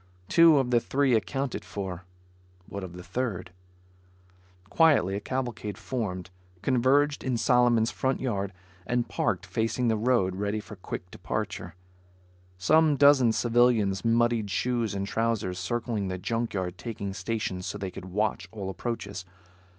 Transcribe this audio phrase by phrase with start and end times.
[0.27, 2.05] Two of the three accounted for.
[2.67, 3.51] What of the third?
[4.71, 6.31] Quietly a cavalcade formed,
[6.63, 8.51] converged in Solomon's front yard
[8.87, 11.75] and parked facing the road ready for quick departure.
[12.57, 17.91] Some dozen civilians muddied shoes and trousers circling the junk yard, taking stations so they
[17.91, 19.23] could watch all approaches.